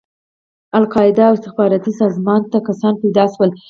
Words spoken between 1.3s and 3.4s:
استخباراتي سازمان ته کسان پيدا